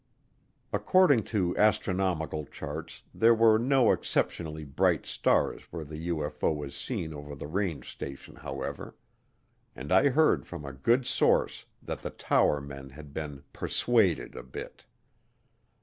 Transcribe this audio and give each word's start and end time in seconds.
(According 0.73 1.19
to 1.25 1.55
astronomical 1.57 2.47
charts, 2.47 3.03
there 3.13 3.35
were 3.35 3.59
no 3.59 3.91
exceptionally 3.91 4.63
bright 4.65 5.05
stars 5.05 5.71
where 5.71 5.83
the 5.83 6.07
UFO 6.07 6.55
was 6.55 6.75
seen 6.75 7.13
over 7.13 7.35
the 7.35 7.45
range 7.45 7.91
station, 7.91 8.37
however. 8.37 8.95
And 9.75 9.91
I 9.91 10.09
heard 10.09 10.47
from 10.47 10.65
a 10.65 10.73
good 10.73 11.05
source 11.05 11.67
that 11.83 11.99
the 12.01 12.09
tower 12.09 12.59
men 12.59 12.89
had 12.89 13.13
been 13.13 13.43
"persuaded" 13.53 14.35
a 14.35 14.41
bit.) 14.41 14.85